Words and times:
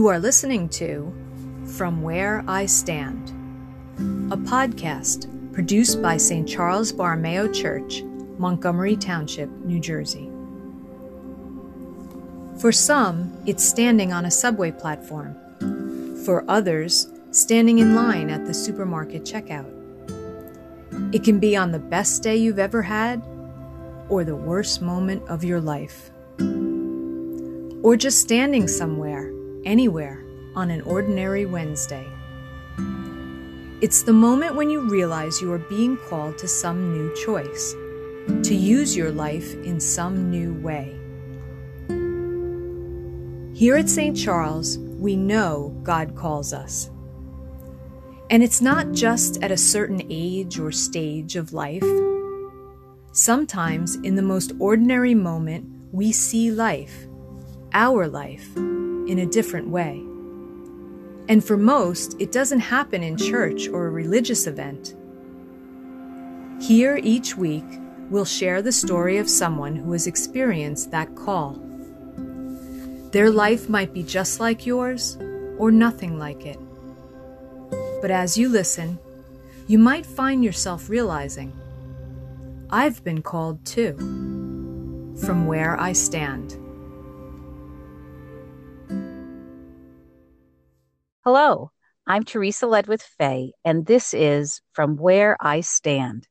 You 0.00 0.06
are 0.06 0.18
listening 0.18 0.70
to 0.70 1.12
From 1.76 2.00
Where 2.00 2.42
I 2.48 2.64
Stand, 2.64 3.28
a 4.32 4.36
podcast 4.38 5.28
produced 5.52 6.00
by 6.00 6.16
St. 6.16 6.48
Charles 6.48 6.90
Borromeo 6.90 7.52
Church, 7.52 8.02
Montgomery 8.38 8.96
Township, 8.96 9.50
New 9.66 9.78
Jersey. 9.78 10.30
For 12.58 12.72
some, 12.72 13.30
it's 13.44 13.62
standing 13.62 14.10
on 14.10 14.24
a 14.24 14.30
subway 14.30 14.72
platform. 14.72 15.36
For 16.24 16.46
others, 16.48 17.06
standing 17.30 17.78
in 17.78 17.94
line 17.94 18.30
at 18.30 18.46
the 18.46 18.54
supermarket 18.54 19.24
checkout. 19.24 19.70
It 21.14 21.24
can 21.24 21.38
be 21.38 21.58
on 21.58 21.72
the 21.72 21.78
best 21.78 22.22
day 22.22 22.38
you've 22.38 22.58
ever 22.58 22.80
had 22.80 23.22
or 24.08 24.24
the 24.24 24.34
worst 24.34 24.80
moment 24.80 25.28
of 25.28 25.44
your 25.44 25.60
life. 25.60 26.10
Or 27.82 27.96
just 27.96 28.18
standing 28.20 28.66
somewhere, 28.66 29.30
anywhere, 29.64 30.24
on 30.54 30.70
an 30.70 30.80
ordinary 30.82 31.46
Wednesday. 31.46 32.06
It's 33.80 34.02
the 34.02 34.12
moment 34.12 34.56
when 34.56 34.68
you 34.68 34.80
realize 34.80 35.40
you 35.40 35.52
are 35.52 35.58
being 35.58 35.96
called 35.96 36.36
to 36.38 36.48
some 36.48 36.92
new 36.92 37.14
choice, 37.24 37.74
to 38.42 38.54
use 38.54 38.96
your 38.96 39.10
life 39.10 39.54
in 39.64 39.80
some 39.80 40.30
new 40.30 40.52
way. 40.60 40.96
Here 43.54 43.76
at 43.76 43.88
St. 43.88 44.16
Charles, 44.16 44.78
we 44.78 45.16
know 45.16 45.74
God 45.82 46.14
calls 46.14 46.52
us. 46.52 46.90
And 48.28 48.42
it's 48.42 48.60
not 48.60 48.92
just 48.92 49.42
at 49.42 49.50
a 49.50 49.56
certain 49.56 50.02
age 50.08 50.58
or 50.58 50.70
stage 50.70 51.36
of 51.36 51.52
life. 51.52 51.84
Sometimes, 53.12 53.96
in 53.96 54.14
the 54.14 54.22
most 54.22 54.52
ordinary 54.58 55.14
moment, 55.14 55.66
we 55.90 56.12
see 56.12 56.50
life, 56.50 57.06
our 57.72 58.06
life, 58.06 58.48
in 59.10 59.18
a 59.18 59.26
different 59.26 59.68
way. 59.68 60.04
And 61.28 61.44
for 61.44 61.56
most, 61.56 62.16
it 62.20 62.32
doesn't 62.32 62.60
happen 62.60 63.02
in 63.02 63.16
church 63.16 63.68
or 63.68 63.86
a 63.86 63.90
religious 63.90 64.46
event. 64.46 64.94
Here 66.62 67.00
each 67.02 67.36
week, 67.36 67.64
we'll 68.08 68.24
share 68.24 68.62
the 68.62 68.72
story 68.72 69.18
of 69.18 69.28
someone 69.28 69.74
who 69.74 69.92
has 69.92 70.06
experienced 70.06 70.90
that 70.92 71.14
call. 71.16 71.60
Their 73.12 73.30
life 73.30 73.68
might 73.68 73.92
be 73.92 74.04
just 74.04 74.38
like 74.38 74.66
yours 74.66 75.18
or 75.58 75.70
nothing 75.70 76.18
like 76.18 76.46
it. 76.46 76.58
But 78.00 78.10
as 78.10 78.38
you 78.38 78.48
listen, 78.48 78.98
you 79.66 79.78
might 79.78 80.06
find 80.06 80.44
yourself 80.44 80.88
realizing, 80.88 81.52
I've 82.70 83.02
been 83.02 83.22
called 83.22 83.64
too, 83.64 83.94
from 85.24 85.46
where 85.46 85.78
I 85.80 85.92
stand. 85.92 86.56
Hello, 91.22 91.70
I'm 92.06 92.24
Teresa 92.24 92.64
Ledwith 92.64 93.02
Fay, 93.02 93.52
and 93.62 93.84
this 93.84 94.14
is 94.14 94.62
From 94.72 94.96
Where 94.96 95.36
I 95.38 95.60
Stand. 95.60 96.26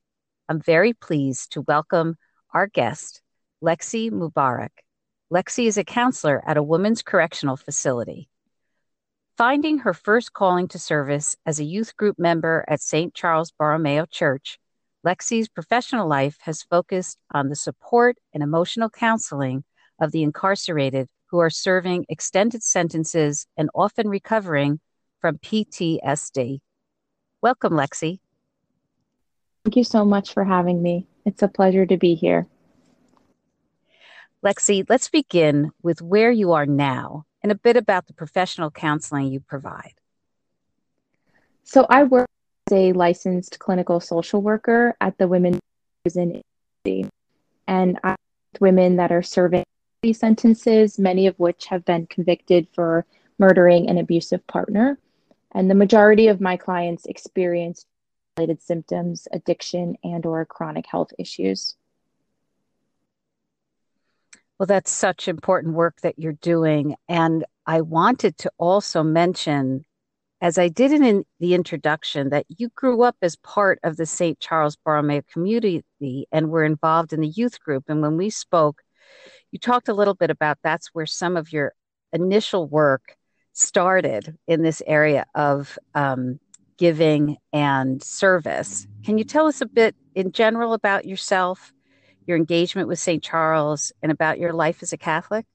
I'm 0.49 0.59
very 0.59 0.93
pleased 0.93 1.51
to 1.51 1.61
welcome 1.61 2.15
our 2.55 2.65
guest, 2.65 3.21
Lexi 3.63 4.09
Mubarak. 4.09 4.71
Lexi 5.31 5.67
is 5.67 5.77
a 5.77 5.83
counselor 5.83 6.41
at 6.43 6.57
a 6.57 6.63
women's 6.63 7.03
correctional 7.03 7.55
facility. 7.55 8.29
Finding 9.37 9.77
her 9.77 9.93
first 9.93 10.33
calling 10.33 10.67
to 10.69 10.79
service 10.79 11.37
as 11.45 11.59
a 11.59 11.65
youth 11.65 11.95
group 11.95 12.17
member 12.17 12.65
at 12.67 12.81
St. 12.81 13.13
Charles 13.13 13.51
Borromeo 13.51 14.07
Church, 14.07 14.57
Lexi's 15.05 15.49
professional 15.49 16.07
life 16.07 16.39
has 16.41 16.63
focused 16.63 17.19
on 17.31 17.49
the 17.49 17.55
support 17.55 18.17
and 18.33 18.41
emotional 18.41 18.89
counseling 18.89 19.63
of 20.01 20.11
the 20.11 20.23
incarcerated 20.23 21.07
who 21.29 21.39
are 21.39 21.49
serving 21.49 22.05
extended 22.09 22.63
sentences 22.63 23.45
and 23.57 23.69
often 23.73 24.07
recovering 24.07 24.79
from 25.19 25.37
PTSD. 25.37 26.59
Welcome, 27.41 27.73
Lexi. 27.73 28.19
Thank 29.63 29.75
you 29.75 29.83
so 29.83 30.05
much 30.05 30.33
for 30.33 30.43
having 30.43 30.81
me. 30.81 31.07
It's 31.25 31.43
a 31.43 31.47
pleasure 31.47 31.85
to 31.85 31.97
be 31.97 32.15
here. 32.15 32.47
Lexi, 34.43 34.85
let's 34.89 35.09
begin 35.09 35.71
with 35.83 36.01
where 36.01 36.31
you 36.31 36.53
are 36.53 36.65
now 36.65 37.25
and 37.43 37.51
a 37.51 37.55
bit 37.55 37.77
about 37.77 38.07
the 38.07 38.13
professional 38.13 38.71
counseling 38.71 39.27
you 39.27 39.39
provide. 39.39 39.93
So, 41.63 41.85
I 41.89 42.03
work 42.03 42.27
as 42.67 42.73
a 42.73 42.93
licensed 42.93 43.59
clinical 43.59 43.99
social 43.99 44.41
worker 44.41 44.95
at 45.01 45.17
the 45.17 45.27
Women's 45.27 45.59
Prison 46.03 46.41
and 47.67 47.99
I 48.03 48.15
with 48.53 48.61
women 48.61 48.95
that 48.97 49.11
are 49.11 49.21
serving 49.21 49.63
sentences, 50.13 50.97
many 50.97 51.27
of 51.27 51.37
which 51.39 51.65
have 51.65 51.83
been 51.83 52.07
convicted 52.07 52.67
for 52.73 53.05
murdering 53.37 53.89
an 53.89 53.97
abusive 53.97 54.45
partner. 54.47 54.97
And 55.53 55.69
the 55.69 55.75
majority 55.75 56.27
of 56.27 56.39
my 56.39 56.55
clients 56.55 57.05
experience 57.05 57.85
related 58.37 58.61
symptoms, 58.61 59.27
addiction, 59.33 59.97
and 60.03 60.25
or 60.25 60.45
chronic 60.45 60.85
health 60.85 61.11
issues. 61.19 61.75
Well, 64.57 64.67
that's 64.67 64.91
such 64.91 65.27
important 65.27 65.73
work 65.73 65.99
that 66.01 66.17
you're 66.17 66.33
doing. 66.33 66.95
And 67.09 67.43
I 67.65 67.81
wanted 67.81 68.37
to 68.39 68.51
also 68.57 69.03
mention, 69.03 69.83
as 70.39 70.57
I 70.57 70.69
did 70.69 70.93
in 70.93 71.25
the 71.41 71.53
introduction, 71.53 72.29
that 72.29 72.45
you 72.47 72.69
grew 72.69 73.03
up 73.03 73.17
as 73.21 73.35
part 73.37 73.79
of 73.83 73.97
the 73.97 74.05
St. 74.05 74.39
Charles 74.39 74.77
Borromeo 74.77 75.23
community 75.29 75.83
and 76.31 76.49
were 76.49 76.63
involved 76.63 77.11
in 77.11 77.19
the 77.19 77.27
youth 77.27 77.59
group. 77.59 77.85
And 77.89 78.01
when 78.01 78.15
we 78.15 78.29
spoke, 78.29 78.81
you 79.51 79.59
talked 79.59 79.89
a 79.89 79.93
little 79.93 80.13
bit 80.13 80.29
about 80.29 80.57
that's 80.63 80.89
where 80.93 81.05
some 81.05 81.37
of 81.37 81.51
your 81.51 81.73
initial 82.13 82.67
work 82.67 83.15
started 83.53 84.37
in 84.47 84.61
this 84.61 84.81
area 84.85 85.25
of 85.35 85.77
um, 85.95 86.39
giving 86.77 87.37
and 87.51 88.01
service. 88.03 88.87
Can 89.03 89.17
you 89.17 89.23
tell 89.23 89.47
us 89.47 89.61
a 89.61 89.65
bit 89.65 89.95
in 90.15 90.31
general 90.31 90.73
about 90.73 91.05
yourself 91.05 91.73
your 92.29 92.37
engagement 92.37 92.87
with 92.87 92.99
St. 92.99 93.23
Charles, 93.23 93.91
and 94.03 94.11
about 94.11 94.39
your 94.39 94.53
life 94.53 94.83
as 94.83 94.93
a 94.93 94.97
Catholic? 94.97 95.45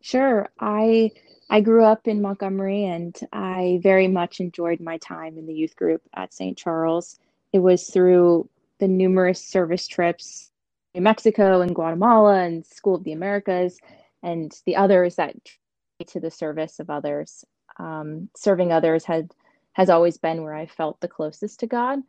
Sure. 0.00 0.48
I 0.58 1.10
I 1.50 1.60
grew 1.60 1.84
up 1.84 2.08
in 2.08 2.22
Montgomery 2.22 2.86
and 2.86 3.14
I 3.30 3.78
very 3.82 4.08
much 4.08 4.40
enjoyed 4.40 4.80
my 4.80 4.96
time 4.96 5.36
in 5.36 5.46
the 5.46 5.52
youth 5.52 5.76
group 5.76 6.00
at 6.14 6.32
St. 6.32 6.56
Charles. 6.56 7.18
It 7.52 7.58
was 7.58 7.90
through 7.90 8.48
the 8.78 8.88
numerous 8.88 9.44
service 9.44 9.86
trips 9.86 10.50
Mexico 11.00 11.60
and 11.60 11.74
Guatemala 11.74 12.42
and 12.42 12.66
School 12.66 12.96
of 12.96 13.04
the 13.04 13.12
Americas 13.12 13.78
and 14.22 14.52
the 14.66 14.76
others 14.76 15.16
that 15.16 15.36
to 16.06 16.20
the 16.20 16.30
service 16.30 16.80
of 16.80 16.90
others. 16.90 17.44
Um, 17.78 18.28
serving 18.36 18.72
others 18.72 19.04
had 19.04 19.32
has 19.74 19.88
always 19.88 20.18
been 20.18 20.42
where 20.42 20.54
I 20.54 20.66
felt 20.66 21.00
the 21.00 21.08
closest 21.08 21.60
to 21.60 21.66
God. 21.66 22.00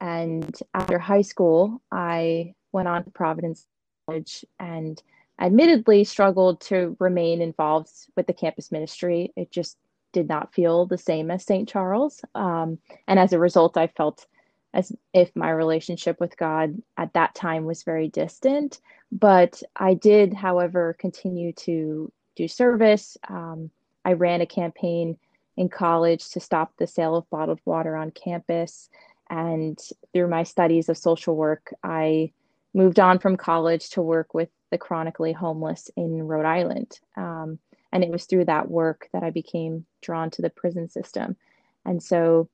And 0.00 0.58
after 0.72 0.98
high 0.98 1.22
school, 1.22 1.82
I 1.92 2.54
went 2.72 2.88
on 2.88 3.04
to 3.04 3.10
Providence 3.10 3.66
College 4.06 4.44
and 4.58 5.00
admittedly 5.38 6.04
struggled 6.04 6.60
to 6.62 6.96
remain 6.98 7.42
involved 7.42 7.90
with 8.16 8.26
the 8.26 8.32
campus 8.32 8.72
ministry. 8.72 9.32
It 9.36 9.50
just 9.50 9.76
did 10.12 10.28
not 10.28 10.54
feel 10.54 10.86
the 10.86 10.98
same 10.98 11.30
as 11.30 11.44
St. 11.44 11.68
Charles. 11.68 12.22
Um, 12.34 12.78
and 13.06 13.18
as 13.18 13.32
a 13.32 13.38
result, 13.38 13.76
I 13.76 13.88
felt 13.88 14.26
as 14.74 14.92
if 15.12 15.34
my 15.36 15.50
relationship 15.50 16.18
with 16.20 16.36
God 16.36 16.80
at 16.96 17.12
that 17.12 17.34
time 17.34 17.64
was 17.64 17.82
very 17.82 18.08
distant. 18.08 18.80
But 19.10 19.62
I 19.76 19.94
did, 19.94 20.32
however, 20.32 20.96
continue 20.98 21.52
to 21.52 22.10
do 22.36 22.48
service. 22.48 23.16
Um, 23.28 23.70
I 24.04 24.14
ran 24.14 24.40
a 24.40 24.46
campaign 24.46 25.18
in 25.56 25.68
college 25.68 26.30
to 26.30 26.40
stop 26.40 26.72
the 26.76 26.86
sale 26.86 27.16
of 27.16 27.28
bottled 27.28 27.60
water 27.64 27.96
on 27.96 28.10
campus. 28.10 28.88
And 29.28 29.78
through 30.12 30.28
my 30.28 30.42
studies 30.42 30.88
of 30.88 30.96
social 30.96 31.36
work, 31.36 31.74
I 31.82 32.32
moved 32.74 32.98
on 32.98 33.18
from 33.18 33.36
college 33.36 33.90
to 33.90 34.02
work 34.02 34.32
with 34.32 34.48
the 34.70 34.78
chronically 34.78 35.32
homeless 35.32 35.90
in 35.96 36.26
Rhode 36.26 36.46
Island. 36.46 36.98
Um, 37.16 37.58
and 37.92 38.02
it 38.02 38.10
was 38.10 38.24
through 38.24 38.46
that 38.46 38.70
work 38.70 39.08
that 39.12 39.22
I 39.22 39.30
became 39.30 39.84
drawn 40.00 40.30
to 40.30 40.42
the 40.42 40.50
prison 40.50 40.88
system. 40.88 41.36
And 41.84 42.02
so 42.02 42.48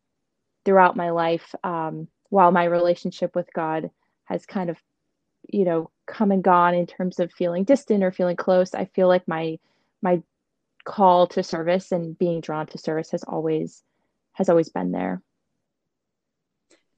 throughout 0.69 0.97
my 0.97 1.09
life, 1.09 1.55
um, 1.65 2.09
while 2.29 2.53
my 2.53 2.65
relationship 2.65 3.35
with 3.35 3.51
God 3.55 3.91
has 4.25 4.45
kind 4.45 4.69
of, 4.69 4.77
you 5.49 5.65
know, 5.65 5.91
come 6.07 6.31
and 6.31 6.45
gone 6.45 6.75
in 6.75 6.87
terms 6.87 7.21
of 7.21 7.33
feeling 7.33 7.65
distant 7.65 8.05
or 8.05 8.13
feeling 8.13 8.37
close, 8.37 8.75
I 8.75 8.85
feel 8.85 9.09
like 9.09 9.27
my 9.27 9.59
my 10.03 10.23
call 10.85 11.27
to 11.29 11.43
service 11.43 11.91
and 11.91 12.19
being 12.19 12.43
drawn 12.43 12.67
to 12.67 12.77
service 12.77 13.13
has 13.13 13.25
always 13.25 13.83
has 14.35 14.51
always 14.51 14.69
been 14.69 14.93
there. 14.93 15.23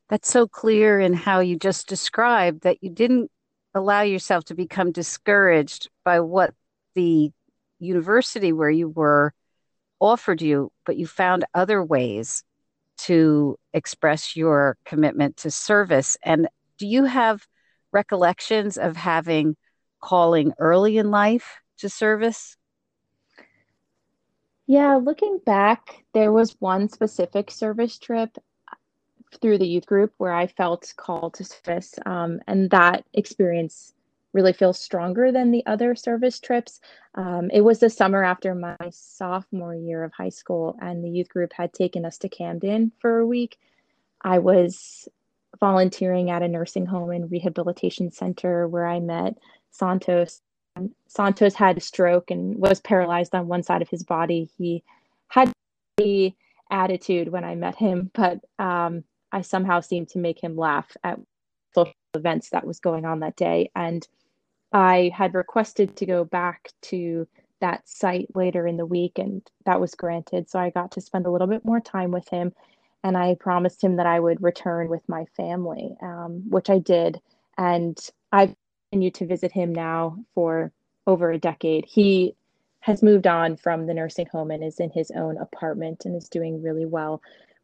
That's 0.08 0.28
so 0.28 0.48
clear 0.48 0.98
in 0.98 1.12
how 1.12 1.38
you 1.38 1.56
just 1.56 1.86
described 1.86 2.62
that 2.62 2.78
you 2.82 2.90
didn't 2.90 3.30
allow 3.72 4.02
yourself 4.02 4.46
to 4.46 4.56
become 4.56 4.90
discouraged 4.90 5.88
by 6.04 6.18
what 6.18 6.54
the 6.96 7.30
university 7.78 8.52
where 8.52 8.68
you 8.68 8.88
were 8.88 9.32
offered 10.00 10.42
you, 10.42 10.72
but 10.84 10.96
you 10.96 11.06
found 11.06 11.44
other 11.54 11.84
ways 11.84 12.42
to 13.04 13.58
express 13.72 14.36
your 14.36 14.76
commitment 14.84 15.36
to 15.38 15.50
service. 15.50 16.16
And 16.22 16.48
do 16.78 16.86
you 16.86 17.04
have 17.04 17.46
recollections 17.92 18.78
of 18.78 18.96
having 18.96 19.56
calling 20.00 20.52
early 20.58 20.98
in 20.98 21.10
life 21.10 21.60
to 21.78 21.88
service? 21.88 22.56
Yeah, 24.66 24.96
looking 24.96 25.40
back, 25.44 26.04
there 26.14 26.32
was 26.32 26.56
one 26.60 26.88
specific 26.88 27.50
service 27.50 27.98
trip 27.98 28.36
through 29.40 29.58
the 29.58 29.66
youth 29.66 29.86
group 29.86 30.12
where 30.18 30.32
I 30.32 30.46
felt 30.46 30.92
called 30.96 31.34
to 31.34 31.44
service. 31.44 31.94
Um, 32.06 32.40
and 32.46 32.70
that 32.70 33.04
experience 33.12 33.94
really 34.32 34.52
feels 34.52 34.78
stronger 34.78 35.32
than 35.32 35.50
the 35.50 35.64
other 35.66 35.94
service 35.94 36.38
trips. 36.38 36.80
Um, 37.14 37.50
it 37.52 37.62
was 37.62 37.80
the 37.80 37.90
summer 37.90 38.22
after 38.22 38.54
my 38.54 38.76
sophomore 38.90 39.74
year 39.74 40.04
of 40.04 40.12
high 40.12 40.28
school, 40.28 40.76
and 40.80 41.04
the 41.04 41.10
youth 41.10 41.28
group 41.28 41.52
had 41.52 41.72
taken 41.72 42.04
us 42.04 42.18
to 42.18 42.28
Camden 42.28 42.92
for 43.00 43.18
a 43.18 43.26
week. 43.26 43.58
I 44.22 44.38
was 44.38 45.08
volunteering 45.58 46.30
at 46.30 46.42
a 46.42 46.48
nursing 46.48 46.86
home 46.86 47.10
and 47.10 47.30
rehabilitation 47.30 48.10
center 48.12 48.68
where 48.68 48.86
I 48.86 49.00
met 49.00 49.36
Santos. 49.70 50.40
Santos 51.08 51.54
had 51.54 51.76
a 51.76 51.80
stroke 51.80 52.30
and 52.30 52.56
was 52.56 52.80
paralyzed 52.80 53.34
on 53.34 53.48
one 53.48 53.62
side 53.62 53.82
of 53.82 53.88
his 53.88 54.04
body. 54.04 54.48
He 54.56 54.84
had 55.28 55.52
the 55.96 56.32
attitude 56.70 57.28
when 57.28 57.44
I 57.44 57.56
met 57.56 57.76
him, 57.76 58.10
but 58.14 58.40
um, 58.58 59.04
I 59.32 59.42
somehow 59.42 59.80
seemed 59.80 60.08
to 60.10 60.18
make 60.18 60.42
him 60.42 60.56
laugh 60.56 60.96
at 61.02 61.18
social 61.74 61.94
events 62.14 62.50
that 62.50 62.66
was 62.66 62.80
going 62.80 63.04
on 63.04 63.20
that 63.20 63.36
day. 63.36 63.70
And 63.74 64.06
I 64.72 65.10
had 65.14 65.34
requested 65.34 65.96
to 65.96 66.06
go 66.06 66.24
back 66.24 66.70
to 66.82 67.26
that 67.60 67.88
site 67.88 68.34
later 68.34 68.66
in 68.66 68.76
the 68.76 68.86
week, 68.86 69.18
and 69.18 69.42
that 69.66 69.80
was 69.80 69.94
granted. 69.94 70.48
So 70.48 70.58
I 70.58 70.70
got 70.70 70.92
to 70.92 71.00
spend 71.00 71.26
a 71.26 71.30
little 71.30 71.46
bit 71.46 71.64
more 71.64 71.80
time 71.80 72.10
with 72.10 72.28
him. 72.28 72.52
And 73.02 73.16
I 73.16 73.34
promised 73.38 73.82
him 73.82 73.96
that 73.96 74.06
I 74.06 74.20
would 74.20 74.42
return 74.42 74.88
with 74.88 75.08
my 75.08 75.24
family, 75.36 75.96
um, 76.02 76.42
which 76.48 76.70
I 76.70 76.78
did. 76.78 77.20
And 77.58 77.98
I've 78.32 78.54
continued 78.90 79.14
to 79.14 79.26
visit 79.26 79.52
him 79.52 79.74
now 79.74 80.18
for 80.34 80.72
over 81.06 81.30
a 81.30 81.38
decade. 81.38 81.84
He 81.86 82.34
has 82.80 83.02
moved 83.02 83.26
on 83.26 83.56
from 83.56 83.86
the 83.86 83.94
nursing 83.94 84.26
home 84.26 84.50
and 84.50 84.62
is 84.62 84.80
in 84.80 84.90
his 84.90 85.10
own 85.10 85.36
apartment 85.38 86.04
and 86.04 86.16
is 86.16 86.28
doing 86.28 86.62
really 86.62 86.86
well 86.86 87.20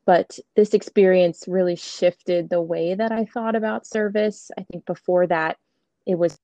but 0.07 0.39
this 0.55 0.73
experience 0.73 1.45
really 1.49 1.77
shifted 1.77 2.49
the 2.49 2.63
way 2.63 2.95
that 2.95 3.11
I 3.13 3.25
thought 3.25 3.57
about 3.57 3.87
service. 3.87 4.51
I 4.57 4.63
think 4.63 4.87
before 4.87 5.27
that, 5.27 5.59
it 6.07 6.17
was 6.17 6.39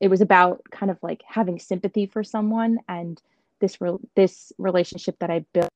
it 0.00 0.08
was 0.08 0.20
about 0.20 0.62
kind 0.70 0.90
of 0.90 0.98
like 1.02 1.22
having 1.26 1.58
sympathy 1.58 2.06
for 2.06 2.22
someone, 2.22 2.78
and 2.88 3.20
this 3.60 3.80
re- 3.80 3.98
this 4.14 4.52
relationship 4.58 5.18
that 5.18 5.30
I 5.30 5.44
built 5.52 5.70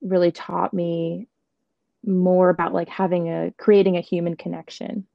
really 0.00 0.32
taught 0.32 0.74
me 0.74 1.28
more 2.04 2.50
about 2.50 2.72
like 2.72 2.88
having 2.88 3.28
a 3.28 3.52
creating 3.56 3.96
a 3.96 4.00
human 4.00 4.36
connection 4.36 5.06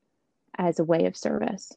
as 0.58 0.80
a 0.80 0.84
way 0.84 1.06
of 1.06 1.18
service. 1.18 1.74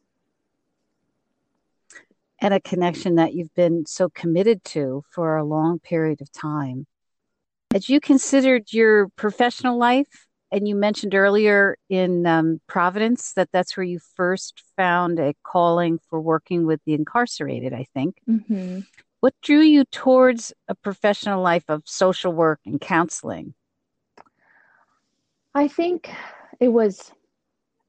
And 2.39 2.53
a 2.53 2.59
connection 2.59 3.15
that 3.15 3.35
you've 3.35 3.53
been 3.53 3.85
so 3.85 4.09
committed 4.09 4.63
to 4.65 5.03
for 5.11 5.37
a 5.37 5.43
long 5.43 5.77
period 5.77 6.21
of 6.21 6.31
time. 6.31 6.87
As 7.73 7.87
you 7.87 7.99
considered 7.99 8.73
your 8.73 9.09
professional 9.09 9.77
life, 9.77 10.27
and 10.51 10.67
you 10.67 10.75
mentioned 10.75 11.15
earlier 11.15 11.77
in 11.89 12.25
um, 12.25 12.59
Providence 12.67 13.33
that 13.33 13.49
that's 13.53 13.77
where 13.77 13.85
you 13.85 13.99
first 14.15 14.61
found 14.75 15.19
a 15.19 15.33
calling 15.43 15.99
for 16.09 16.19
working 16.19 16.65
with 16.65 16.81
the 16.85 16.93
incarcerated, 16.93 17.73
I 17.73 17.87
think. 17.93 18.17
Mm-hmm. 18.29 18.81
What 19.21 19.33
drew 19.41 19.61
you 19.61 19.85
towards 19.85 20.51
a 20.67 20.75
professional 20.75 21.41
life 21.41 21.63
of 21.69 21.83
social 21.85 22.33
work 22.33 22.59
and 22.65 22.81
counseling? 22.81 23.53
I 25.53 25.67
think 25.67 26.09
it 26.59 26.69
was 26.69 27.11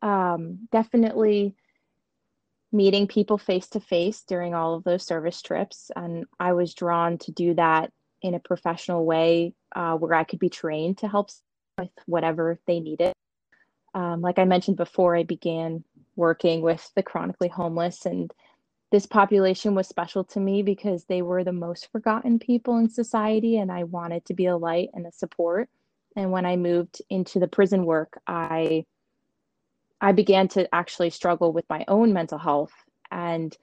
um, 0.02 0.68
definitely 0.70 1.56
meeting 2.70 3.06
people 3.06 3.38
face 3.38 3.68
to 3.68 3.80
face 3.80 4.22
during 4.26 4.54
all 4.54 4.74
of 4.74 4.84
those 4.84 5.04
service 5.04 5.42
trips. 5.42 5.90
And 5.94 6.26
I 6.38 6.52
was 6.52 6.74
drawn 6.74 7.18
to 7.18 7.32
do 7.32 7.54
that 7.54 7.90
in 8.20 8.34
a 8.34 8.40
professional 8.40 9.04
way 9.04 9.54
uh, 9.74 9.94
where 9.96 10.14
I 10.14 10.24
could 10.24 10.38
be 10.38 10.48
trained 10.48 10.98
to 10.98 11.08
help 11.08 11.30
with 11.78 11.90
whatever 12.06 12.58
they 12.66 12.80
needed. 12.80 13.12
Um, 13.94 14.20
like 14.20 14.38
I 14.38 14.44
mentioned 14.44 14.76
before, 14.76 15.16
I 15.16 15.22
began 15.22 15.84
working 16.16 16.62
with 16.62 16.90
the 16.94 17.02
chronically 17.02 17.48
homeless, 17.48 18.06
and 18.06 18.32
this 18.90 19.06
population 19.06 19.74
was 19.74 19.88
special 19.88 20.24
to 20.24 20.40
me 20.40 20.62
because 20.62 21.04
they 21.04 21.22
were 21.22 21.44
the 21.44 21.52
most 21.52 21.90
forgotten 21.90 22.38
people 22.38 22.78
in 22.78 22.88
society, 22.88 23.58
and 23.58 23.70
I 23.70 23.84
wanted 23.84 24.24
to 24.26 24.34
be 24.34 24.46
a 24.46 24.56
light 24.56 24.90
and 24.94 25.06
a 25.06 25.12
support. 25.12 25.68
And 26.16 26.30
when 26.30 26.44
I 26.44 26.56
moved 26.56 27.00
into 27.08 27.38
the 27.38 27.48
prison 27.48 27.86
work, 27.86 28.20
I 28.26 28.84
I 30.00 30.12
began 30.12 30.48
to 30.48 30.74
actually 30.74 31.10
struggle 31.10 31.52
with 31.52 31.64
my 31.70 31.84
own 31.88 32.12
mental 32.12 32.38
health, 32.38 32.72
and 33.10 33.56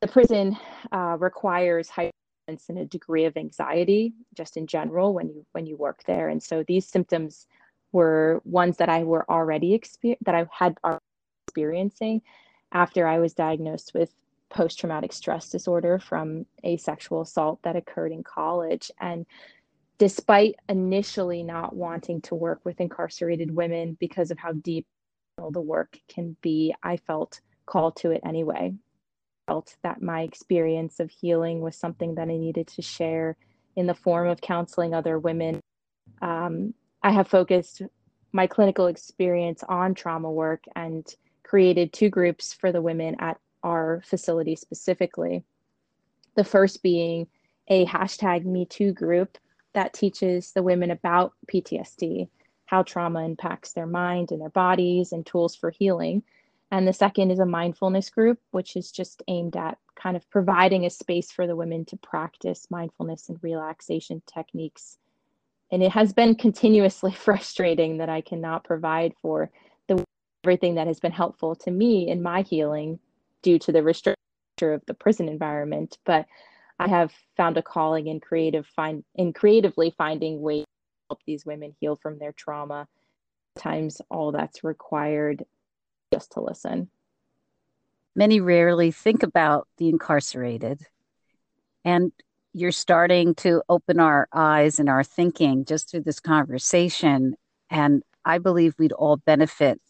the 0.00 0.08
prison 0.08 0.56
uh, 0.92 1.16
requires 1.18 1.88
high 1.88 2.10
and 2.48 2.78
a 2.78 2.84
degree 2.84 3.24
of 3.24 3.36
anxiety 3.36 4.12
just 4.34 4.56
in 4.56 4.66
general 4.66 5.14
when 5.14 5.28
you 5.28 5.46
when 5.52 5.66
you 5.66 5.76
work 5.76 6.02
there. 6.04 6.28
And 6.28 6.42
so 6.42 6.64
these 6.66 6.86
symptoms 6.86 7.46
were 7.92 8.40
ones 8.44 8.76
that 8.76 8.88
i 8.88 9.02
were 9.02 9.28
already 9.28 9.76
exper- 9.78 10.16
that 10.22 10.34
i 10.34 10.46
had 10.52 10.76
experiencing 11.48 12.22
after 12.72 13.06
i 13.06 13.18
was 13.18 13.34
diagnosed 13.34 13.92
with 13.94 14.14
post-traumatic 14.50 15.12
stress 15.12 15.48
disorder 15.48 15.98
from 15.98 16.44
a 16.64 16.76
sexual 16.76 17.20
assault 17.20 17.60
that 17.62 17.76
occurred 17.76 18.12
in 18.12 18.22
college. 18.24 18.90
And 19.00 19.24
despite 19.98 20.56
initially 20.68 21.42
not 21.42 21.74
wanting 21.74 22.20
to 22.22 22.34
work 22.34 22.60
with 22.64 22.80
incarcerated 22.80 23.54
women 23.54 23.96
because 24.00 24.30
of 24.30 24.38
how 24.38 24.52
deep 24.52 24.86
the 25.52 25.60
work 25.60 25.98
can 26.08 26.36
be 26.42 26.74
i 26.82 26.96
felt 26.96 27.40
called 27.64 27.96
to 27.96 28.10
it 28.10 28.20
anyway 28.26 28.74
felt 29.50 29.74
that 29.82 30.00
my 30.00 30.20
experience 30.22 31.00
of 31.00 31.10
healing 31.10 31.60
was 31.60 31.74
something 31.74 32.14
that 32.14 32.28
I 32.28 32.36
needed 32.36 32.68
to 32.68 32.82
share 32.82 33.36
in 33.74 33.86
the 33.88 33.94
form 33.94 34.28
of 34.28 34.40
counseling 34.40 34.94
other 34.94 35.18
women. 35.18 35.60
Um, 36.22 36.72
I 37.02 37.10
have 37.10 37.26
focused 37.26 37.82
my 38.32 38.46
clinical 38.46 38.86
experience 38.86 39.64
on 39.68 39.94
trauma 39.94 40.30
work 40.30 40.62
and 40.76 41.04
created 41.42 41.92
two 41.92 42.10
groups 42.10 42.54
for 42.54 42.70
the 42.70 42.80
women 42.80 43.16
at 43.18 43.38
our 43.64 44.02
facility 44.04 44.54
specifically. 44.54 45.42
The 46.36 46.44
first 46.44 46.80
being 46.80 47.26
a 47.66 47.84
hashtag 47.86 48.44
MeToo 48.44 48.94
group 48.94 49.36
that 49.72 49.92
teaches 49.92 50.52
the 50.52 50.62
women 50.62 50.92
about 50.92 51.32
PTSD, 51.52 52.28
how 52.66 52.84
trauma 52.84 53.24
impacts 53.24 53.72
their 53.72 53.86
mind 53.86 54.30
and 54.30 54.40
their 54.40 54.50
bodies, 54.50 55.10
and 55.10 55.26
tools 55.26 55.56
for 55.56 55.70
healing. 55.70 56.22
And 56.70 56.86
the 56.86 56.92
second 56.92 57.30
is 57.30 57.40
a 57.40 57.46
mindfulness 57.46 58.10
group, 58.10 58.38
which 58.52 58.76
is 58.76 58.92
just 58.92 59.22
aimed 59.26 59.56
at 59.56 59.78
kind 59.96 60.16
of 60.16 60.28
providing 60.30 60.86
a 60.86 60.90
space 60.90 61.32
for 61.32 61.46
the 61.46 61.56
women 61.56 61.84
to 61.86 61.96
practice 61.96 62.70
mindfulness 62.70 63.28
and 63.28 63.42
relaxation 63.42 64.22
techniques. 64.32 64.98
And 65.72 65.82
it 65.82 65.90
has 65.92 66.12
been 66.12 66.34
continuously 66.36 67.12
frustrating 67.26 67.98
that 67.98 68.08
I 68.08 68.20
cannot 68.20 68.64
provide 68.64 69.14
for 69.20 69.50
the 69.88 70.04
everything 70.44 70.76
that 70.76 70.86
has 70.86 71.00
been 71.00 71.12
helpful 71.12 71.54
to 71.56 71.70
me 71.70 72.08
in 72.08 72.22
my 72.22 72.42
healing 72.42 72.98
due 73.42 73.58
to 73.58 73.72
the 73.72 73.82
restriction 73.82 74.16
of 74.62 74.84
the 74.86 74.94
prison 74.94 75.28
environment. 75.28 75.98
But 76.04 76.26
I 76.78 76.88
have 76.88 77.12
found 77.36 77.56
a 77.56 77.62
calling 77.62 78.06
in 78.06 78.20
creative 78.20 78.66
find 78.66 79.04
in 79.16 79.32
creatively 79.32 79.92
finding 79.98 80.40
ways 80.40 80.64
to 80.64 81.10
help 81.10 81.20
these 81.26 81.44
women 81.44 81.74
heal 81.80 81.96
from 81.96 82.18
their 82.18 82.32
trauma. 82.32 82.86
Times 83.56 84.00
all 84.08 84.32
that's 84.32 84.62
required 84.62 85.44
just 86.12 86.32
to 86.32 86.40
listen. 86.40 86.90
Many 88.16 88.40
rarely 88.40 88.90
think 88.90 89.22
about 89.22 89.68
the 89.78 89.88
incarcerated. 89.88 90.86
And 91.84 92.12
you're 92.52 92.72
starting 92.72 93.34
to 93.36 93.62
open 93.68 94.00
our 94.00 94.28
eyes 94.32 94.80
and 94.80 94.88
our 94.88 95.04
thinking 95.04 95.64
just 95.64 95.90
through 95.90 96.02
this 96.02 96.20
conversation. 96.20 97.36
And 97.70 98.02
I 98.24 98.38
believe 98.38 98.74
we'd 98.78 98.92
all 98.92 99.16
benefit 99.16 99.80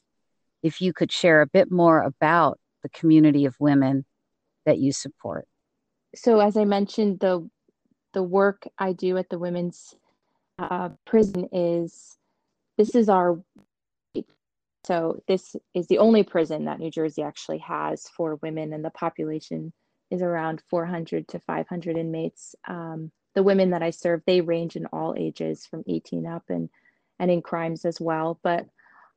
if 0.62 0.80
you 0.80 0.92
could 0.92 1.10
share 1.10 1.40
a 1.40 1.46
bit 1.46 1.70
more 1.70 2.02
about 2.02 2.60
the 2.82 2.90
community 2.90 3.46
of 3.46 3.56
women 3.58 4.04
that 4.66 4.78
you 4.78 4.92
support. 4.92 5.48
So, 6.14 6.40
as 6.40 6.56
I 6.56 6.64
mentioned, 6.64 7.20
the 7.20 7.48
the 8.12 8.22
work 8.22 8.66
I 8.78 8.92
do 8.92 9.16
at 9.16 9.28
the 9.28 9.38
women's 9.38 9.94
uh, 10.58 10.90
prison 11.06 11.48
is 11.52 12.18
this 12.76 12.94
is 12.94 13.08
our 13.08 13.40
so 14.84 15.22
this 15.28 15.56
is 15.74 15.86
the 15.88 15.98
only 15.98 16.22
prison 16.22 16.64
that 16.64 16.78
New 16.78 16.90
Jersey 16.90 17.22
actually 17.22 17.58
has 17.58 18.08
for 18.08 18.36
women, 18.36 18.72
and 18.72 18.84
the 18.84 18.90
population 18.90 19.72
is 20.10 20.22
around 20.22 20.62
400 20.68 21.28
to 21.28 21.38
500 21.40 21.96
inmates. 21.96 22.54
Um, 22.66 23.12
the 23.34 23.42
women 23.42 23.70
that 23.70 23.82
I 23.82 23.90
serve, 23.90 24.22
they 24.26 24.40
range 24.40 24.76
in 24.76 24.86
all 24.86 25.14
ages 25.16 25.66
from 25.66 25.84
18 25.86 26.26
up 26.26 26.44
and, 26.48 26.68
and 27.18 27.30
in 27.30 27.42
crimes 27.42 27.84
as 27.84 28.00
well. 28.00 28.40
But 28.42 28.66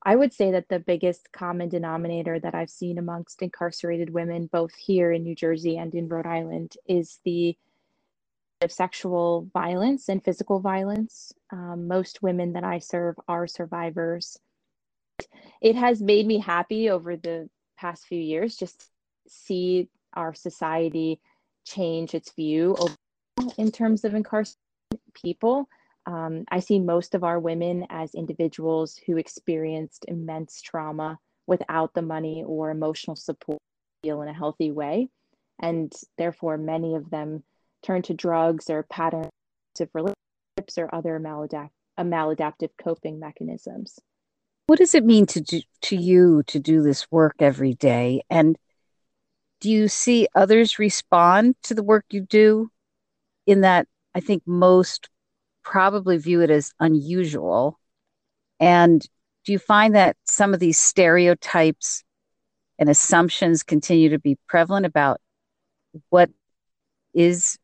I 0.06 0.16
would 0.16 0.34
say 0.34 0.52
that 0.52 0.68
the 0.68 0.80
biggest 0.80 1.32
common 1.32 1.70
denominator 1.70 2.40
that 2.40 2.54
I've 2.54 2.70
seen 2.70 2.98
amongst 2.98 3.42
incarcerated 3.42 4.10
women, 4.10 4.50
both 4.52 4.76
here 4.76 5.12
in 5.12 5.24
New 5.24 5.34
Jersey 5.34 5.78
and 5.78 5.96
in 5.96 6.10
Rhode 6.10 6.28
Island, 6.28 6.76
is 6.88 7.20
the 7.24 7.58
of 8.62 8.72
sexual 8.72 9.50
violence 9.54 10.10
and 10.10 10.24
physical 10.24 10.60
violence. 10.60 11.34
Um, 11.52 11.88
most 11.88 12.22
women 12.22 12.54
that 12.54 12.64
I 12.64 12.80
serve 12.80 13.16
are 13.28 13.46
survivors 13.46 14.38
it 15.62 15.76
has 15.76 16.02
made 16.02 16.26
me 16.26 16.40
happy 16.40 16.90
over 16.90 17.16
the 17.16 17.50
past 17.78 18.06
few 18.06 18.20
years 18.20 18.56
just 18.56 18.90
see 19.28 19.90
our 20.14 20.34
society 20.34 21.20
change 21.66 22.14
its 22.14 22.32
view 22.34 22.76
in 23.58 23.72
terms 23.72 24.04
of 24.04 24.14
incarcerated 24.14 24.58
people. 25.14 25.68
Um, 26.06 26.44
I 26.50 26.60
see 26.60 26.80
most 26.80 27.16
of 27.16 27.24
our 27.24 27.40
women 27.40 27.86
as 27.90 28.14
individuals 28.14 29.00
who 29.06 29.18
experienced 29.18 30.06
immense 30.08 30.62
trauma 30.62 31.18
without 31.48 31.94
the 31.94 32.02
money 32.02 32.44
or 32.46 32.70
emotional 32.70 33.16
support 33.16 33.60
feel 34.02 34.22
in 34.22 34.28
a 34.28 34.34
healthy 34.34 34.72
way. 34.72 35.10
And 35.60 35.92
therefore, 36.18 36.58
many 36.58 36.96
of 36.96 37.10
them 37.10 37.44
turn 37.84 38.02
to 38.04 38.14
drugs 38.14 38.70
or 38.70 38.84
patterns 38.84 39.30
of 39.80 39.90
relationships 39.94 40.78
or 40.78 40.94
other 40.94 41.16
uh, 41.16 42.04
maladaptive 42.04 42.72
coping 42.78 43.20
mechanisms. 43.20 44.00
What 44.66 44.80
does 44.80 44.96
it 44.96 45.04
mean 45.04 45.26
to 45.28 45.42
do, 45.42 45.62
to 45.84 45.96
you 45.96 46.44
to 46.48 46.60
do 46.60 46.82
this 46.82 47.12
work 47.12 47.36
every 47.40 47.74
day? 47.74 48.24
And 48.30 48.58
do 49.60 49.70
you 49.70 49.88
see 49.88 50.28
others 50.36 50.80
respond 50.80 51.56
to 51.64 51.74
the 51.74 51.84
work 51.84 52.06
you 52.10 52.22
do 52.22 52.70
in 53.46 53.62
that 53.62 53.88
I 54.16 54.22
think 54.22 54.44
most 54.46 55.10
probably 55.64 56.18
view 56.18 56.42
it 56.42 56.50
as 56.50 56.74
unusual? 56.80 57.78
And 58.60 59.06
do 59.46 59.52
you 59.52 59.60
find 59.60 59.96
that 59.96 60.16
some 60.24 60.54
of 60.54 60.62
these 60.62 60.78
stereotypes 60.78 62.04
and 62.80 62.90
assumptions 62.90 63.64
continue 63.64 64.10
to 64.10 64.20
be 64.20 64.38
prevalent 64.48 64.86
about 64.86 65.20
what 66.10 66.30
is 67.14 67.58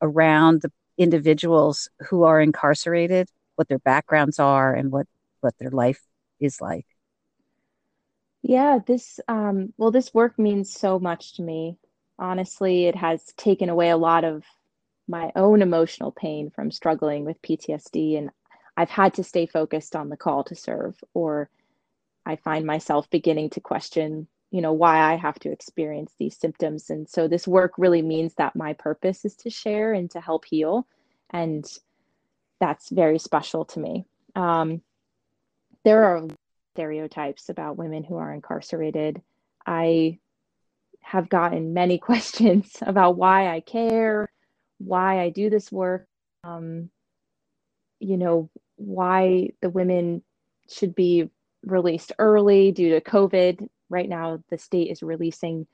around 0.00 0.62
the 0.62 0.72
individuals 0.98 1.88
who 2.08 2.22
are 2.22 2.40
incarcerated, 2.40 3.28
what 3.56 3.68
their 3.68 3.80
backgrounds 3.80 4.38
are, 4.38 4.72
and 4.72 4.92
what 4.92 5.06
what 5.46 5.56
their 5.58 5.70
life 5.70 6.02
is 6.40 6.60
like? 6.60 6.86
Yeah, 8.42 8.80
this 8.84 9.20
um, 9.28 9.72
well, 9.78 9.92
this 9.92 10.12
work 10.12 10.38
means 10.38 10.72
so 10.72 10.98
much 10.98 11.34
to 11.36 11.42
me. 11.42 11.78
Honestly, 12.18 12.86
it 12.86 12.96
has 12.96 13.32
taken 13.36 13.68
away 13.68 13.90
a 13.90 13.96
lot 13.96 14.24
of 14.24 14.44
my 15.08 15.30
own 15.36 15.62
emotional 15.62 16.10
pain 16.10 16.50
from 16.50 16.72
struggling 16.72 17.24
with 17.24 17.40
PTSD, 17.42 18.18
and 18.18 18.30
I've 18.76 18.90
had 18.90 19.14
to 19.14 19.24
stay 19.24 19.46
focused 19.46 19.94
on 19.94 20.08
the 20.08 20.16
call 20.16 20.42
to 20.44 20.56
serve, 20.56 20.96
or 21.14 21.48
I 22.24 22.36
find 22.36 22.66
myself 22.66 23.08
beginning 23.08 23.50
to 23.50 23.60
question, 23.60 24.26
you 24.50 24.60
know, 24.60 24.72
why 24.72 24.98
I 24.98 25.14
have 25.14 25.38
to 25.40 25.52
experience 25.52 26.12
these 26.18 26.36
symptoms. 26.36 26.90
And 26.90 27.08
so 27.08 27.28
this 27.28 27.46
work 27.46 27.72
really 27.78 28.02
means 28.02 28.34
that 28.34 28.56
my 28.56 28.72
purpose 28.72 29.24
is 29.24 29.36
to 29.36 29.50
share 29.50 29.92
and 29.92 30.10
to 30.10 30.20
help 30.20 30.44
heal, 30.44 30.88
and 31.30 31.64
that's 32.58 32.90
very 32.90 33.18
special 33.18 33.64
to 33.66 33.78
me. 33.78 34.06
Um, 34.34 34.82
there 35.86 36.02
are 36.02 36.26
stereotypes 36.74 37.48
about 37.48 37.76
women 37.76 38.02
who 38.02 38.16
are 38.16 38.34
incarcerated. 38.34 39.22
I 39.64 40.18
have 41.00 41.28
gotten 41.28 41.74
many 41.74 41.96
questions 42.10 42.76
about 42.82 43.16
why 43.16 43.54
I 43.54 43.60
care, 43.60 44.28
why 44.78 45.20
I 45.20 45.30
do 45.30 45.48
this 45.48 45.70
work, 45.70 46.08
um, 46.42 46.90
you 48.00 48.16
know, 48.16 48.50
why 48.74 49.50
the 49.62 49.70
women 49.70 50.24
should 50.68 50.96
be 50.96 51.30
released 51.64 52.10
early 52.18 52.72
due 52.72 52.90
to 52.90 53.00
COVID. 53.00 53.68
Right 53.88 54.08
now, 54.08 54.42
the 54.50 54.58
state 54.58 54.90
is 54.90 55.04
releasing 55.04 55.68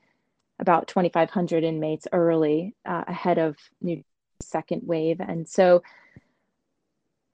about 0.59 0.87
2,500 0.89 1.63
inmates 1.63 2.07
early 2.11 2.75
uh, 2.85 3.03
ahead 3.07 3.39
of 3.39 3.55
new 3.81 4.03
second 4.43 4.83
wave. 4.85 5.19
And 5.19 5.49
so, 5.49 5.81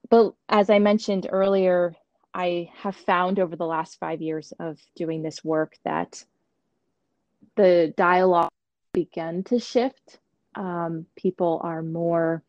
but 0.10 0.34
as 0.48 0.70
I 0.70 0.80
mentioned 0.80 1.28
earlier, 1.30 1.94
I 2.34 2.72
have 2.76 2.96
found 2.96 3.40
over 3.40 3.56
the 3.56 3.66
last 3.66 4.00
five 4.00 4.22
years 4.22 4.54
of 4.60 4.80
doing 4.96 5.24
this 5.24 5.44
work 5.44 5.78
that 5.84 6.24
the 7.56 7.94
dialogue 7.98 8.52
began 8.94 9.44
to 9.46 9.60
shift. 9.60 10.20
Um, 10.56 11.06
people 11.16 11.60
are 11.64 11.82
more 11.82 12.44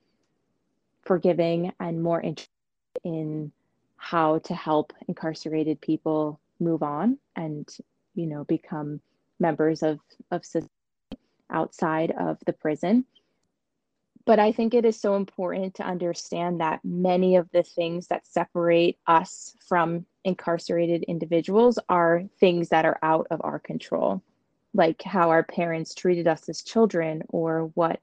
forgiving 1.03 1.73
and 1.81 2.03
more 2.03 2.21
interested 2.21 2.51
in 3.05 3.53
how 3.97 4.39
to 4.39 4.55
help 4.55 4.93
incarcerated 5.09 5.81
people 5.81 6.41
move 6.59 6.83
on 6.83 7.19
and 7.37 7.69
you 8.15 8.27
know 8.27 8.45
become 8.45 9.01
members 9.39 9.83
of 9.83 9.99
of 10.31 10.45
society 10.45 10.69
outside 11.51 12.13
of 12.13 12.39
the 12.47 12.53
prison 12.53 13.05
but 14.27 14.39
I 14.39 14.53
think 14.53 14.75
it 14.75 14.85
is 14.85 15.01
so 15.01 15.17
important 15.17 15.75
to 15.77 15.83
understand 15.83 16.61
that 16.61 16.81
many 16.85 17.37
of 17.37 17.49
the 17.53 17.63
things 17.63 18.09
that 18.09 18.27
separate 18.27 18.99
us 19.07 19.55
from 19.67 20.05
incarcerated 20.25 21.05
individuals 21.05 21.79
are 21.89 22.25
things 22.39 22.69
that 22.69 22.85
are 22.85 22.99
out 23.03 23.27
of 23.31 23.41
our 23.43 23.59
control, 23.59 24.23
like 24.75 25.03
how 25.03 25.31
our 25.31 25.43
parents 25.43 25.95
treated 25.95 26.29
us 26.29 26.49
as 26.49 26.63
children, 26.63 27.23
or 27.29 27.71
what 27.75 28.01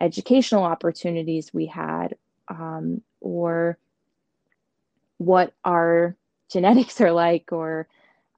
educational 0.00 0.64
opportunities 0.64 1.54
we 1.54 1.66
had, 1.66 2.16
um, 2.48 3.00
or 3.20 3.78
what 5.18 5.54
our 5.64 6.16
genetics 6.50 7.00
are 7.00 7.12
like, 7.12 7.52
or 7.52 7.88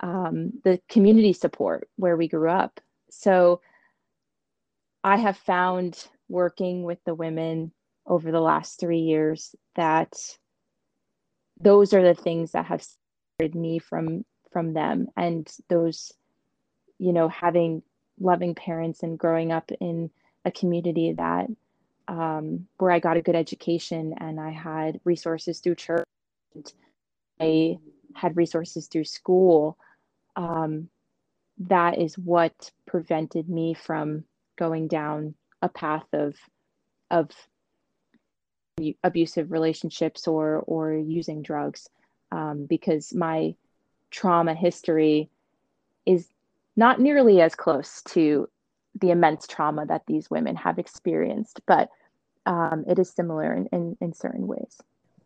um, 0.00 0.52
the 0.62 0.80
community 0.88 1.32
support 1.32 1.88
where 1.96 2.16
we 2.16 2.28
grew 2.28 2.48
up. 2.48 2.80
So 3.10 3.60
I 5.02 5.16
have 5.16 5.36
found 5.36 6.08
working 6.28 6.82
with 6.82 6.98
the 7.04 7.14
women 7.14 7.72
over 8.06 8.30
the 8.30 8.40
last 8.40 8.78
three 8.78 9.00
years 9.00 9.54
that 9.74 10.14
those 11.60 11.92
are 11.92 12.02
the 12.02 12.14
things 12.14 12.52
that 12.52 12.66
have 12.66 12.86
separated 13.38 13.58
me 13.58 13.78
from 13.78 14.24
from 14.52 14.72
them 14.72 15.08
and 15.16 15.50
those 15.68 16.12
you 16.98 17.12
know 17.12 17.28
having 17.28 17.82
loving 18.20 18.54
parents 18.54 19.02
and 19.02 19.18
growing 19.18 19.52
up 19.52 19.70
in 19.80 20.10
a 20.44 20.50
community 20.50 21.12
that 21.12 21.46
um, 22.08 22.66
where 22.78 22.92
I 22.92 23.00
got 23.00 23.16
a 23.16 23.22
good 23.22 23.34
education 23.34 24.14
and 24.18 24.40
I 24.40 24.50
had 24.50 25.00
resources 25.04 25.58
through 25.58 25.74
church. 25.74 26.06
I 27.40 27.78
had 28.14 28.36
resources 28.36 28.86
through 28.86 29.04
school. 29.04 29.76
Um, 30.36 30.88
that 31.58 31.98
is 31.98 32.16
what 32.16 32.70
prevented 32.86 33.48
me 33.48 33.74
from 33.74 34.24
going 34.56 34.88
down 34.88 35.34
a 35.62 35.68
path 35.68 36.06
of 36.12 36.34
of 37.10 37.30
abusive 39.02 39.50
relationships 39.50 40.28
or 40.28 40.58
or 40.66 40.92
using 40.92 41.42
drugs 41.42 41.88
um, 42.32 42.66
because 42.66 43.14
my 43.14 43.54
trauma 44.10 44.54
history 44.54 45.30
is 46.04 46.28
not 46.76 47.00
nearly 47.00 47.40
as 47.40 47.54
close 47.54 48.02
to 48.02 48.48
the 49.00 49.10
immense 49.10 49.46
trauma 49.46 49.86
that 49.86 50.02
these 50.06 50.30
women 50.30 50.56
have 50.56 50.78
experienced, 50.78 51.60
but 51.66 51.88
um, 52.46 52.84
it 52.88 52.98
is 52.98 53.10
similar 53.10 53.52
in, 53.52 53.66
in, 53.72 53.96
in 54.00 54.12
certain 54.12 54.46
ways. 54.46 54.78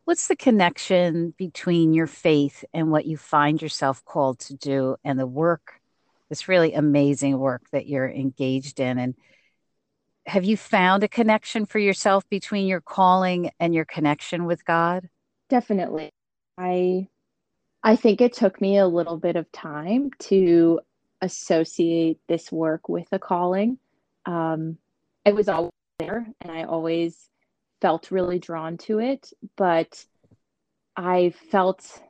What's 0.04 0.28
the 0.28 0.36
connection 0.36 1.34
between 1.36 1.92
your 1.92 2.06
faith 2.06 2.64
and 2.72 2.90
what 2.90 3.06
you 3.06 3.16
find 3.16 3.60
yourself 3.60 4.04
called 4.04 4.40
to 4.40 4.54
do 4.54 4.96
and 5.04 5.18
the 5.18 5.26
work, 5.26 5.80
this 6.28 6.48
really 6.48 6.72
amazing 6.72 7.38
work 7.38 7.62
that 7.70 7.86
you're 7.86 8.08
engaged 8.08 8.80
in? 8.80 8.98
And 8.98 9.14
have 10.26 10.44
you 10.44 10.56
found 10.56 11.02
a 11.02 11.08
connection 11.08 11.66
for 11.66 11.78
yourself 11.78 12.28
between 12.28 12.66
your 12.66 12.80
calling 12.80 13.50
and 13.58 13.74
your 13.74 13.84
connection 13.84 14.44
with 14.44 14.64
God? 14.64 15.08
Definitely. 15.48 16.10
I 16.58 17.08
I 17.82 17.96
think 17.96 18.20
it 18.20 18.34
took 18.34 18.60
me 18.60 18.76
a 18.76 18.86
little 18.86 19.16
bit 19.16 19.36
of 19.36 19.50
time 19.52 20.10
to 20.20 20.80
associate 21.22 22.18
this 22.28 22.52
work 22.52 22.88
with 22.88 23.06
a 23.12 23.18
calling. 23.18 23.78
Um, 24.26 24.76
it 25.24 25.34
was 25.34 25.48
always 25.48 25.72
there, 25.98 26.26
and 26.40 26.52
I 26.52 26.64
always 26.64 27.28
felt 27.80 28.10
really 28.10 28.38
drawn 28.38 28.76
to 28.76 28.98
it, 28.98 29.32
but 29.56 30.04
I 30.96 31.32
felt 31.50 32.02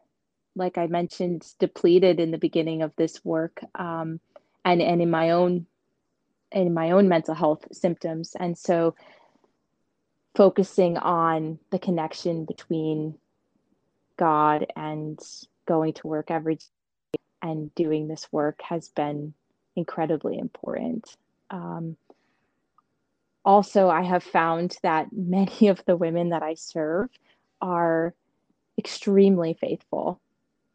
like 0.56 0.76
I 0.76 0.88
mentioned 0.88 1.46
depleted 1.60 2.18
in 2.18 2.32
the 2.32 2.38
beginning 2.38 2.82
of 2.82 2.94
this 2.96 3.24
work, 3.24 3.62
um, 3.76 4.20
and 4.64 4.82
and 4.82 5.00
in 5.00 5.10
my 5.10 5.30
own 5.30 5.66
in 6.52 6.74
my 6.74 6.90
own 6.90 7.08
mental 7.08 7.34
health 7.34 7.66
symptoms. 7.72 8.36
And 8.38 8.56
so 8.56 8.94
focusing 10.34 10.96
on 10.96 11.58
the 11.70 11.78
connection 11.78 12.44
between 12.44 13.16
God 14.16 14.66
and 14.76 15.18
going 15.66 15.94
to 15.94 16.06
work 16.06 16.30
every 16.30 16.56
day 16.56 17.20
and 17.42 17.74
doing 17.74 18.08
this 18.08 18.28
work 18.32 18.60
has 18.62 18.88
been 18.88 19.34
incredibly 19.76 20.38
important. 20.38 21.16
Um, 21.50 21.96
also, 23.44 23.88
I 23.88 24.02
have 24.02 24.22
found 24.22 24.76
that 24.82 25.08
many 25.12 25.68
of 25.68 25.82
the 25.86 25.96
women 25.96 26.30
that 26.30 26.42
I 26.42 26.54
serve 26.54 27.08
are 27.60 28.14
extremely 28.78 29.54
faithful, 29.54 30.20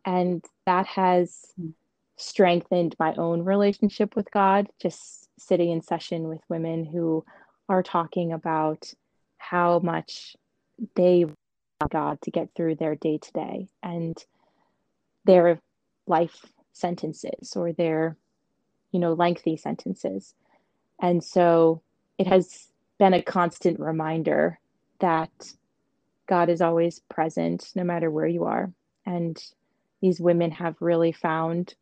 and 0.04 0.44
that 0.66 0.88
has 0.88 1.54
hmm. 1.60 1.70
strengthened 2.18 2.96
my 3.00 3.14
own 3.16 3.44
relationship 3.44 4.16
with 4.16 4.30
God 4.32 4.68
just 4.82 5.25
sitting 5.38 5.70
in 5.72 5.82
session 5.82 6.28
with 6.28 6.42
women 6.50 6.86
who 6.86 7.26
are 7.68 7.84
talking 7.84 8.32
about 8.32 8.92
how 9.38 9.80
much 9.80 10.36
they 10.96 11.26
God 11.90 12.22
to 12.22 12.32
get 12.32 12.50
through 12.56 12.76
their 12.76 12.96
day 12.96 13.18
to 13.18 13.32
day 13.34 13.68
and 13.84 14.18
their 15.26 15.60
life 16.08 16.46
sentences 16.74 17.54
or 17.56 17.74
their, 17.74 18.16
you 18.92 19.00
know, 19.00 19.14
lengthy 19.14 19.58
sentences. 19.58 20.34
And 21.02 21.24
so 21.24 21.82
it 22.18 22.28
has 22.28 22.70
been 22.98 23.14
a 23.14 23.22
constant 23.22 23.80
reminder 23.80 24.60
that 25.00 25.32
God 26.28 26.50
is 26.50 26.62
always 26.62 27.02
present 27.10 27.72
no 27.76 27.84
matter 27.84 28.10
where 28.10 28.28
you 28.28 28.46
are. 28.46 28.72
And 29.06 29.38
these 30.02 30.22
women 30.22 30.52
have 30.52 30.76
really 30.80 31.12
found 31.12 31.76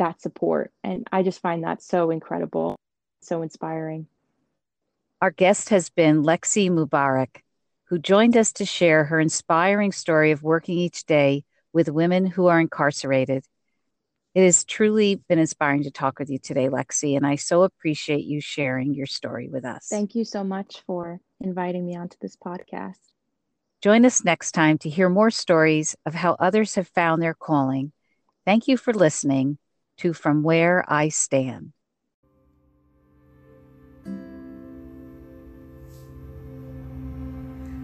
that 0.00 0.20
support. 0.20 0.72
And 0.82 1.06
I 1.12 1.22
just 1.22 1.40
find 1.40 1.62
that 1.62 1.82
so 1.82 2.10
incredible, 2.10 2.76
so 3.22 3.42
inspiring. 3.42 4.08
Our 5.22 5.30
guest 5.30 5.68
has 5.68 5.90
been 5.90 6.22
Lexi 6.22 6.70
Mubarak, 6.70 7.42
who 7.84 7.98
joined 7.98 8.36
us 8.36 8.52
to 8.54 8.64
share 8.64 9.04
her 9.04 9.20
inspiring 9.20 9.92
story 9.92 10.32
of 10.32 10.42
working 10.42 10.78
each 10.78 11.04
day 11.04 11.44
with 11.72 11.88
women 11.88 12.26
who 12.26 12.46
are 12.46 12.58
incarcerated. 12.58 13.44
It 14.34 14.44
has 14.44 14.64
truly 14.64 15.16
been 15.28 15.38
inspiring 15.38 15.82
to 15.82 15.90
talk 15.90 16.18
with 16.18 16.30
you 16.30 16.38
today, 16.38 16.68
Lexi, 16.68 17.16
and 17.16 17.26
I 17.26 17.36
so 17.36 17.62
appreciate 17.62 18.24
you 18.24 18.40
sharing 18.40 18.94
your 18.94 19.06
story 19.06 19.48
with 19.48 19.64
us. 19.64 19.88
Thank 19.88 20.14
you 20.14 20.24
so 20.24 20.42
much 20.42 20.82
for 20.86 21.20
inviting 21.40 21.84
me 21.84 21.96
onto 21.96 22.16
this 22.20 22.36
podcast. 22.36 23.00
Join 23.82 24.06
us 24.06 24.24
next 24.24 24.52
time 24.52 24.78
to 24.78 24.88
hear 24.88 25.08
more 25.08 25.30
stories 25.30 25.96
of 26.06 26.14
how 26.14 26.36
others 26.38 26.76
have 26.76 26.88
found 26.88 27.20
their 27.20 27.34
calling. 27.34 27.92
Thank 28.46 28.68
you 28.68 28.76
for 28.76 28.94
listening 28.94 29.58
to 30.00 30.12
From 30.14 30.42
Where 30.42 30.84
I 30.88 31.10
Stand. 31.10 31.72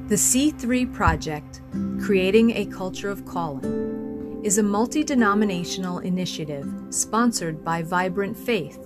The 0.08 0.14
C3 0.14 0.94
Project, 0.94 1.60
Creating 2.00 2.52
a 2.52 2.64
Culture 2.66 3.10
of 3.10 3.26
Calling, 3.26 4.40
is 4.42 4.58
a 4.58 4.62
multi 4.62 5.04
denominational 5.04 5.98
initiative 5.98 6.72
sponsored 6.90 7.64
by 7.64 7.82
Vibrant 7.82 8.36
Faith 8.36 8.78